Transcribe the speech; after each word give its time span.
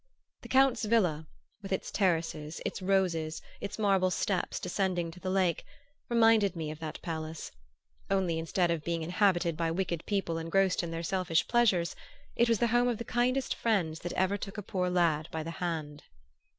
The 0.41 0.49
Count's 0.49 0.83
villa, 0.85 1.27
with 1.61 1.71
its 1.71 1.91
terraces, 1.91 2.59
its 2.65 2.81
roses, 2.81 3.39
its 3.59 3.77
marble 3.77 4.09
steps 4.09 4.59
descending 4.59 5.11
to 5.11 5.19
the 5.19 5.29
lake, 5.29 5.63
reminded 6.09 6.55
me 6.55 6.71
of 6.71 6.79
that 6.79 6.99
palace; 7.03 7.51
only 8.09 8.39
instead 8.39 8.71
of 8.71 8.83
being 8.83 9.03
inhabited 9.03 9.55
by 9.55 9.69
wicked 9.69 10.07
people 10.07 10.39
engrossed 10.39 10.81
in 10.81 10.89
their 10.89 11.03
selfish 11.03 11.47
pleasures 11.47 11.95
it 12.35 12.49
was 12.49 12.57
the 12.57 12.65
home 12.73 12.87
of 12.87 12.97
the 12.97 13.05
kindest 13.05 13.53
friends 13.53 13.99
that 13.99 14.13
ever 14.13 14.37
took 14.37 14.57
a 14.57 14.63
poor 14.63 14.89
lad 14.89 15.29
by 15.31 15.43
the 15.43 15.51
hand. 15.61 16.01